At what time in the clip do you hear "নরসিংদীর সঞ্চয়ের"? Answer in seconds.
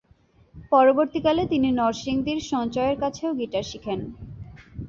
1.71-2.95